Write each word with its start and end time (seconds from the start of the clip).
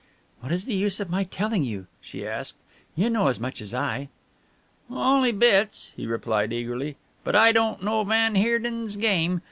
"What 0.39 0.51
is 0.51 0.65
the 0.65 0.73
use 0.73 0.99
of 0.99 1.11
my 1.11 1.23
telling 1.23 1.61
you?" 1.63 1.85
she 2.01 2.25
asked. 2.25 2.55
"You 2.95 3.07
know 3.07 3.27
as 3.27 3.39
much 3.39 3.61
as 3.61 3.71
I." 3.71 4.09
"Only 4.89 5.31
bits," 5.31 5.91
he 5.95 6.07
replied 6.07 6.51
eagerly, 6.51 6.95
"but 7.23 7.35
I 7.35 7.51
don't 7.51 7.83
know 7.83 8.03
van 8.03 8.33
Heerden's 8.33 8.97
game. 8.97 9.39